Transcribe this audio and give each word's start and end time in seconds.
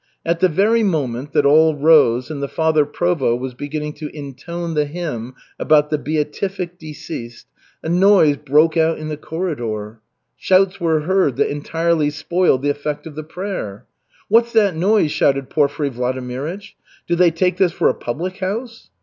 At 0.25 0.39
the 0.39 0.49
very 0.49 0.81
moment 0.81 1.31
that 1.33 1.45
all 1.45 1.75
rose 1.75 2.31
and 2.31 2.41
the 2.41 2.47
Father 2.47 2.87
Provost 2.87 3.39
was 3.39 3.53
beginning 3.53 3.93
to 3.97 4.09
intone 4.15 4.73
the 4.73 4.85
hymn 4.85 5.35
about 5.59 5.91
"the 5.91 5.99
beatific 5.99 6.79
deceased," 6.79 7.45
a 7.83 7.89
noise 7.89 8.37
broke 8.37 8.75
out 8.75 8.97
in 8.97 9.09
the 9.09 9.15
corridor. 9.17 9.99
Shouts 10.35 10.79
were 10.81 11.01
heard 11.01 11.35
that 11.35 11.51
entirely 11.51 12.09
spoiled 12.09 12.63
the 12.63 12.71
effect 12.71 13.05
of 13.05 13.13
the 13.13 13.21
prayer. 13.23 13.85
"What's 14.27 14.53
that 14.53 14.75
noise?" 14.75 15.11
shouted 15.11 15.51
Porfiry 15.51 15.91
Vladimirych. 15.91 16.73
"Do 17.07 17.15
they 17.15 17.29
take 17.29 17.57
this 17.57 17.71
for 17.71 17.87
a 17.87 17.93
public 17.93 18.37
house?" 18.37 18.89